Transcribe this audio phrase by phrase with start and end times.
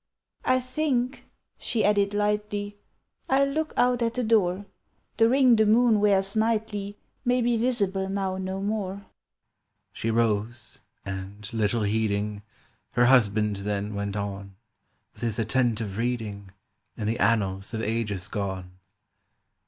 [0.45, 1.27] "I think,"
[1.59, 2.75] she added lightly,
[3.29, 4.65] "I'll look out at the door.
[5.17, 9.05] The ring the moon wears nightly May be visible now no more."
[9.93, 12.41] She rose, and, little heeding,
[12.93, 14.55] Her husband then went on
[15.13, 16.49] With his attentive reading
[16.97, 18.79] In the annals of ages gone.